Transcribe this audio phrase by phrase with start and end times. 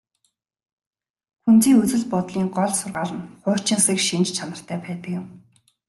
[1.43, 5.25] Күнзийн үзэл бодлын гол сургаал нь хуучинсаг шинж чанартай байдаг юм.